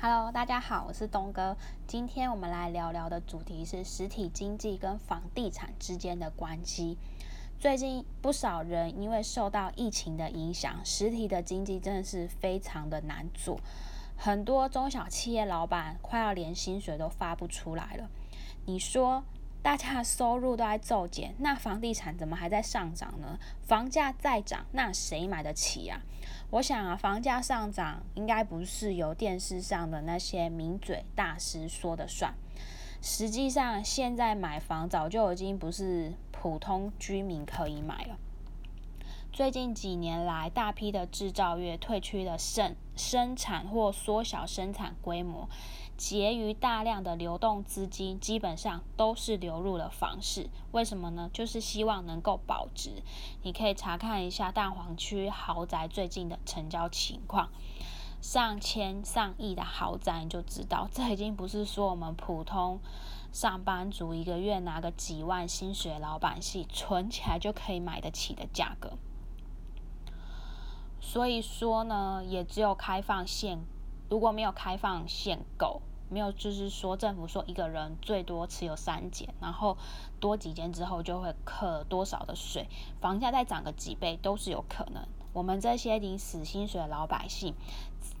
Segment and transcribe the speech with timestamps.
[0.00, 1.56] Hello，大家好，我是东哥。
[1.88, 6.96] 今天我们来聊聊的主题是实体经济跟房地产之间的关系。
[7.58, 13.58] 最近不少人因为受到疫情的影响，实体的经济真的是非常的难做，
[14.16, 18.08] 很多中小企业老板快要连薪水都发不出来了。
[18.66, 19.24] 你说
[19.62, 23.38] 大家的收入都在骤减，那房地产怎么还在上涨呢？
[23.66, 26.00] 房价再涨，那谁买得起啊？
[26.50, 32.32] 我想啊，房价上涨应该不是由电视上的那些名嘴大师说的算。
[33.02, 38.16] 实际上，现在买房早就已经不是普通居民可以买了。
[39.30, 45.48] 最近几年来，大批的制造业退去了生生产或缩小生产规模。
[45.98, 50.48] 结余大量的流动资金，基本上都是流入了房市。
[50.70, 51.28] 为什么呢？
[51.32, 53.02] 就是希望能够保值。
[53.42, 57.50] 你可以查看一下蛋黄区豪宅最近的成交情况，
[58.20, 62.78] 上千上亿的豪宅，你就知道，这已经不是说我们普通
[63.32, 68.92] 上班族一个月拿个几万薪水，老板系存起来就可以买得起的价格。
[71.00, 73.58] 所以说呢，也只有开放限，
[74.08, 75.82] 如果没有开放限购。
[76.10, 79.76] 没有，就是说政府说一个人最多持有三间，然后
[80.20, 82.68] 多几间之后就会课多少的税，
[83.00, 85.06] 房价再涨个几倍都是有可能。
[85.34, 87.54] 我们这些领死薪水的老百姓，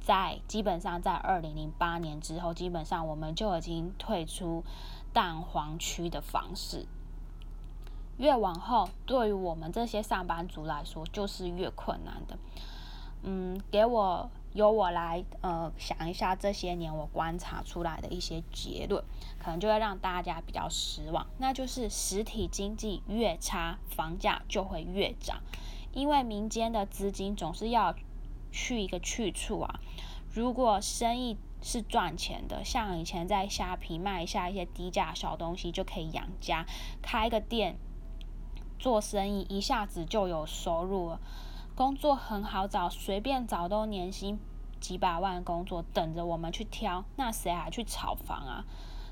[0.00, 4.64] 在基本上在二零零八年之后，基本上我们就已经退出
[5.12, 6.86] 蛋黄区的房市。
[8.18, 12.36] 越往后，对于我们这些上班族来说，就是越困难的。
[13.22, 14.28] 嗯，给我。
[14.56, 19.04] 由我来呃想一下这些年我观察出来的一些结论，
[19.38, 21.26] 可能就会让大家比较失望。
[21.36, 25.42] 那就是实体经济越差，房价就会越涨，
[25.92, 27.94] 因为民间的资金总是要
[28.50, 29.80] 去一个去处啊。
[30.32, 36.64] 如果生意是赚钱的，像以前在虾皮卖一下一些低价小东西就可以养家，
[37.02, 37.76] 开个店
[38.78, 41.20] 做生意一下子就有收入了。
[41.76, 44.40] 工作很好找，随便找都年薪
[44.80, 48.64] 几百万工作等着我们去挑，那谁还去炒房啊？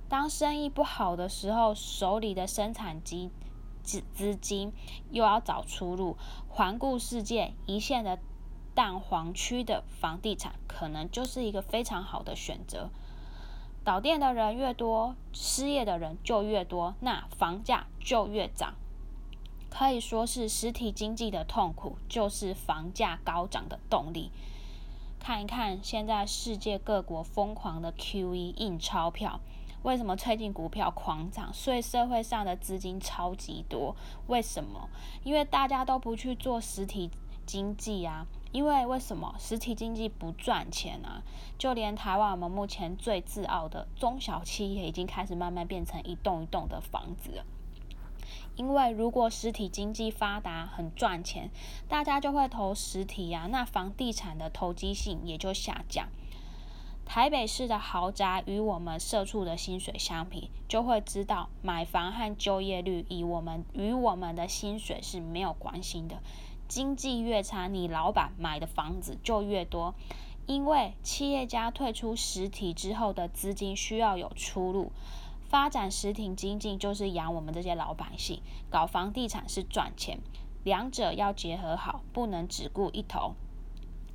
[0.09, 3.31] 当生意不好的时候，手里的生产机
[3.83, 4.73] 资资金
[5.11, 6.17] 又要找出路，
[6.49, 8.19] 环顾世界，一线的
[8.75, 12.89] 蛋黄区的房地产可能就是一个非常好的选择。
[13.85, 18.73] 导店的人越多，失业的人就越多，那房价就越涨。
[19.77, 24.31] 可以说是实体经济的痛苦，就是房价高涨的动力。
[25.19, 29.41] 看一看现在世界各国疯狂的 QE 印钞票，
[29.83, 31.53] 为什么最近股票狂涨？
[31.53, 33.97] 所以社会上的资金超级多，
[34.29, 34.89] 为什么？
[35.25, 37.11] 因为大家都不去做实体
[37.45, 38.29] 经济啊。
[38.53, 41.25] 因为为什么实体经济不赚钱啊？
[41.59, 47.45] 就连台湾我们目前最自傲的中小企业，已经开始慢慢变成一栋一栋的房子了。
[48.57, 51.51] 因为如果实体经济发达很赚钱，
[51.89, 56.09] 大家就会投实体呀，那房地产的投机性也就下降。
[57.07, 66.23] 台北市的豪宅与我们社畜的薪水相比，就会知道买房和就业率以我们与我们的薪水是没有关系的。
[66.67, 69.95] 经济越差，你老板买的房子就越多，
[70.47, 74.91] 因为企业家退出实体之后的资金需要有出路。
[75.55, 80.19] 发展实体经济就是养我们这些老百姓，搞房地产是赚钱，
[80.65, 83.37] 两者要结合好，不能只顾一头。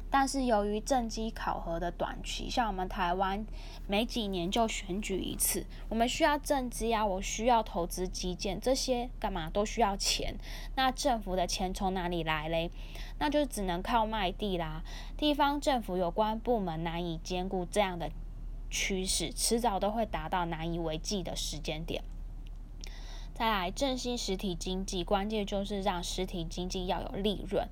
[0.10, 3.46] 但是由于政绩考核的短期，像我们台湾
[3.88, 10.36] 每几年就选举一次，我们需要政绩啊，我需要投资基建，这些干嘛都需要钱。
[10.76, 12.70] 那政府的钱从哪里来嘞？
[13.20, 14.84] 那就只能靠卖地啦。
[15.16, 18.12] 地方政府有关部门难以兼顾这样的。
[18.70, 22.04] 趋势迟早都会达到难以为继的时间点。
[23.34, 27.68] 再来振兴实体经济，关键就是让实体经济要有利润，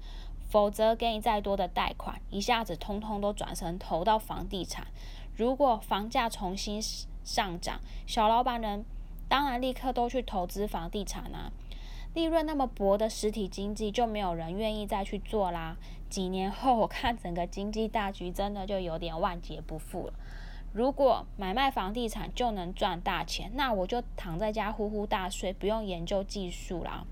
[0.49, 4.87] 否则给你再多的贷款，一下子通通都转成投到房地产。
[5.35, 6.81] 如果房价重新
[7.23, 8.85] 上涨，小老板人
[9.27, 11.51] 当然立刻都去投资房地产啊。
[12.13, 15.77] 利润那么薄的实体经济，就没有人愿意再去做啦。
[16.09, 20.13] 几年后，我看整个经济大局真的就有点万劫不复了。
[20.73, 27.05] 如果买卖房地产就能赚大钱，那我就躺在家呼呼大睡，不用研究技术啦。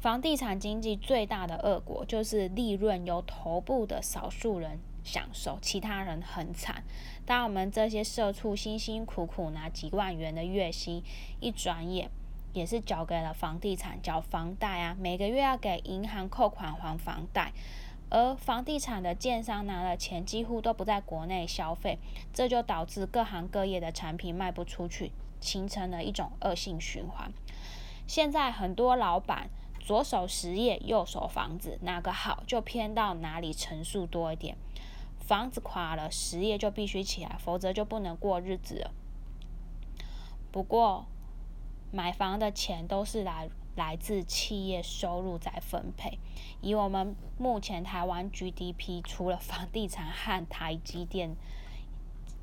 [0.00, 6.82] 房地产经济最大的恶果就是利润由头部的少数人享受，其他人很惨。
[7.26, 11.02] 当我们这些社畜辛辛苦苦拿几万元的月薪，
[11.38, 12.10] 一转眼
[12.52, 17.52] 也是交给了房地产，缴房贷啊，每个月要给银行扣款还房贷。
[18.10, 21.98] 而房地产的建商拿了钱，几乎都不在国内消费，
[22.32, 27.32] 这就导致各行各业的产品卖不出去，形成了一种恶性循环。
[28.08, 29.48] 现在很多老板
[29.78, 34.56] 左手实业，右手房子，哪个好就偏到哪里层数多一点。
[35.20, 38.90] 房子垮了，实业就必须起来，否则就不能过日子了。
[40.50, 41.06] 不过，
[41.92, 43.48] 买房的钱都是来
[43.80, 46.18] 来自企业收入在分配。
[46.60, 51.34] 以我们目前台湾 GDP，除了房地产和台积电。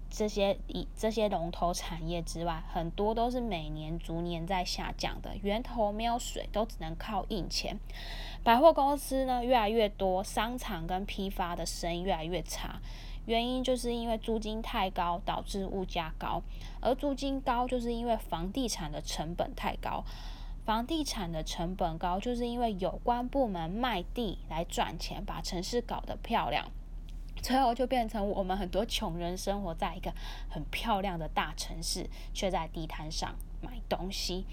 [0.10, 7.78] 这些以这些龙头产业之外，很多都是每年逐年在下降的，源头没有水，都只能靠印钱。
[8.42, 12.80] 百货公司呢越来越多，商场跟批发的生意越来越差，
[13.26, 16.42] 原因就是因为租金太高，导致物价高，
[16.80, 20.06] 而租金高就是因为房地产的成本太高，
[20.68, 26.70] 房地产的成本高就是因为有关部门卖地来赚钱，把城市搞得漂亮。
[27.42, 30.14] 最后就变成我们很多穷人生活在一个
[30.50, 34.46] 很漂亮的大城市，却在地摊上买东西，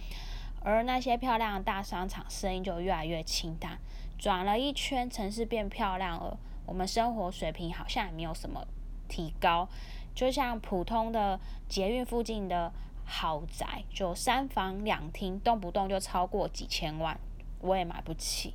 [0.60, 3.80] 而那些漂亮的大商场生意就越来越清淡。
[4.16, 8.64] 转了一圈，城市变漂亮了，我们生活水平好像也没有什么
[9.08, 9.68] 提高。
[10.14, 12.72] 就像普通的捷运附近的
[13.04, 17.18] 豪宅，就三房两厅，动不动就超过几千万，
[17.60, 18.54] 我也买不起。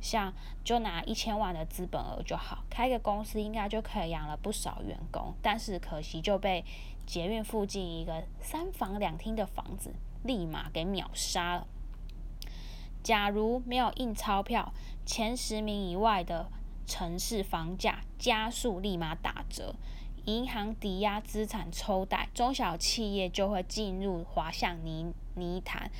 [0.00, 0.32] 像
[0.62, 5.34] 就拿一千万的资本额就好，开个公司应该就可以养了不少员工。
[5.42, 6.64] 但是可惜就被
[7.04, 9.92] 捷运附近一个三房两厅的房子
[10.22, 11.66] 立马给秒杀了。
[13.02, 14.72] 假如没有印钞票，
[15.04, 16.48] 前十名以外的
[16.86, 19.74] 城市房价加速立马打折，
[20.24, 25.90] 银行抵押资产抽贷，中小企业就会进入滑向泥泥潭，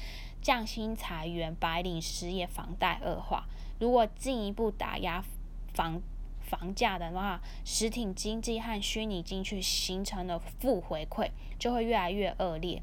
[0.40, 3.46] 降薪裁员，白领失业，房贷恶化。
[3.78, 5.24] 如果进一步打压
[5.72, 6.00] 房
[6.40, 12.82] 房价的话，实体经济和虚拟经济形成的负回馈就会越来越恶劣。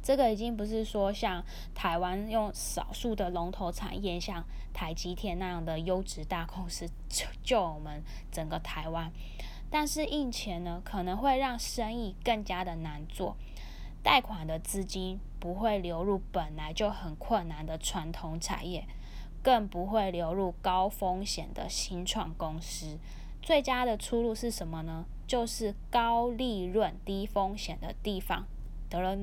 [0.00, 9.12] 这个已经不是说像台湾用少数的龙头产业，像台积电那样的优质大公司救救我们整个台湾，
[9.70, 13.36] 但是印钱呢，可能会让生意更加的难做，
[14.02, 18.86] 贷款的资金不会流入本来就很困难的传统产业。
[19.40, 22.98] 更不会流入高风险的新创公司。
[23.40, 25.06] 最佳的出路是什么呢？
[25.28, 28.46] 就是高利润、低风险的地方。
[28.90, 29.16] 得了，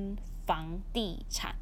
[0.46, 1.56] 房地产，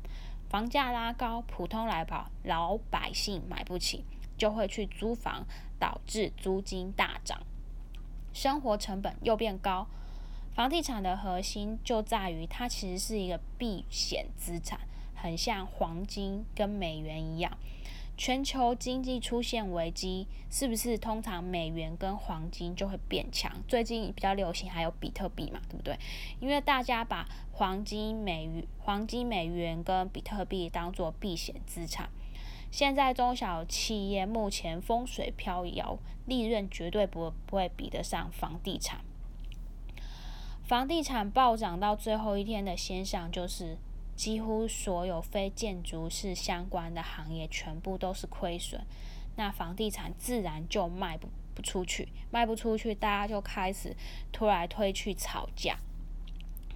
[0.49, 4.05] 房价拉高，普通来跑，老百姓买不起，
[4.39, 5.45] 就会去租房，
[5.81, 7.43] 导致租金大涨，
[8.35, 9.87] 生活成本又变高。
[10.53, 14.81] 房地产的核心就在于它其实是一个避险资产，
[15.15, 17.57] 很像黄金跟美元一样。
[18.17, 23.51] 全球经济出现危机，是不是通常美元跟黄金就会变强？
[23.67, 25.99] 最近比较流行还有比特币嘛，对不对？
[26.39, 32.09] 因为大家把黄金、美元、黄金、美元跟比特币当做避险资产。
[32.75, 39.05] 现在中小企业目前风水飘摇，利润绝对不不会比得上房地产。
[40.65, 43.79] 房地产暴涨到最后一天的现象就是。
[44.17, 48.81] 几乎所有非建筑式相关的行业全部都是亏损，
[49.35, 53.97] 那房地产自然就卖不不出去，卖不出去，大家就开始
[54.31, 55.76] 推来推去吵架，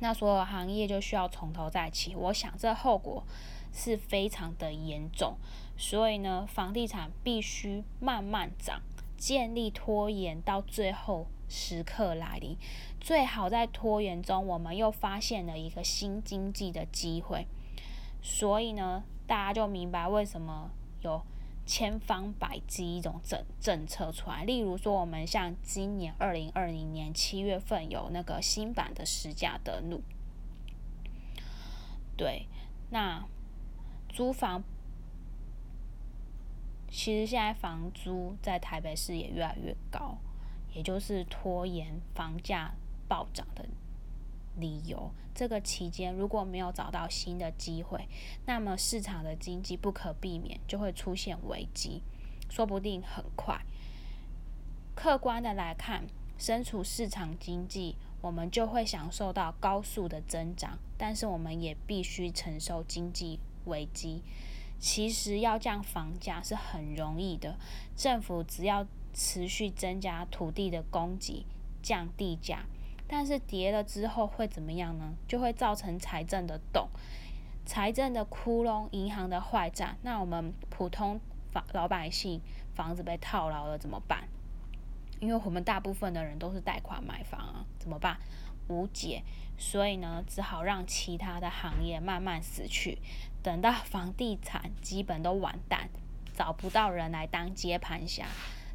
[0.00, 2.14] 那所有行业就需要从头再起。
[2.14, 3.24] 我想这后果
[3.72, 5.36] 是非常的严重，
[5.76, 8.80] 所以呢，房地产必须慢慢涨，
[9.16, 11.26] 建立拖延到最后。
[11.50, 12.58] 时刻来临，
[13.00, 17.46] 最好在拖延中，我们又发现了一个新经济的机会。
[18.20, 21.22] 所以呢，大家就明白为什么有
[21.68, 24.44] 千方百计一种政政策出来。
[24.44, 30.02] 例如说，我们像今年二零二零年七月份有那个新版的实价登录。
[32.16, 32.46] 对，
[32.90, 33.24] 那
[34.08, 34.64] 租房
[36.88, 40.18] 其实现在房租在台北市也越来越高。
[40.74, 42.72] 也就是拖延房价
[43.08, 43.66] 暴涨的
[44.58, 45.10] 理由。
[45.34, 48.08] 这个期间如果没有找到新的机会，
[48.46, 52.02] 那么市场的经济不可避免就会出现危机，
[52.50, 53.60] 说不定很快。
[54.94, 64.22] 客观的来看，身处市场经济，我们就会享受到高速的增长，但是我们也必须承受经济危机。
[64.78, 67.56] 其实要降房价是很容易的，
[67.96, 68.86] 政府只要。
[69.14, 71.44] 持续增加土地的供给，
[71.82, 72.66] 降地价，
[73.08, 75.14] 但是跌了之后会怎么样呢？
[75.26, 76.88] 就会造成财政的洞，
[77.64, 79.96] 财政的窟窿，银行的坏账。
[80.02, 81.18] 那我们普通
[81.50, 82.40] 房老百姓
[82.74, 84.28] 房子被套牢了怎么办？
[85.20, 88.18] 因为我们大部分的人都是贷款买房啊，怎么办？
[88.68, 89.22] 无解，
[89.56, 92.98] 所以呢，只好让其他的行业慢慢死去，
[93.42, 95.88] 等到房地产基本都完蛋，
[96.34, 98.26] 找不到人来当接盘侠，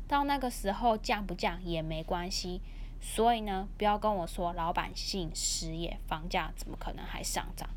[0.07, 2.61] 到那个时候降不降也没关系。
[3.05, 7.69] 所以呢，不要跟我说老百姓失业，房价怎么可能还上涨？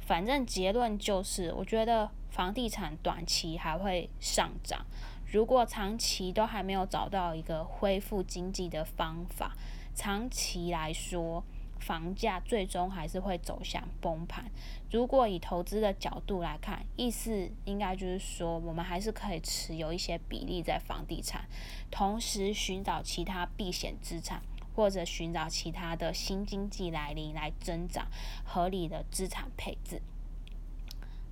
[0.00, 4.84] 反正结论就是，我觉得房地产短期还会上涨。
[5.30, 9.54] 如果长期都还没有找到一个恢复经济的方法，
[9.94, 11.44] 长期来说，
[11.78, 14.50] 房价最终还是会走向崩盘。
[14.90, 21.44] 如果以投资的角度来看，意思应该就是说，我们还是可以持有一些比例在房地产，
[21.90, 24.40] 同时寻找其他避险资产，
[24.74, 28.06] 或者寻找其他的新经济来临来增长
[28.44, 30.02] 合理的资产配置。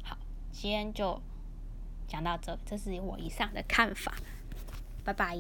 [0.02, 0.16] 好，
[0.52, 1.20] 今天就。
[2.08, 4.14] 讲到这，这是我以上的看法，
[5.02, 5.34] 拜拜。